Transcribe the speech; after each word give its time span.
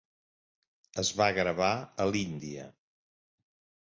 Es 1.03 1.11
va 1.19 1.27
gravar 1.39 1.67
a 2.05 2.07
l'Índia. 2.13 2.65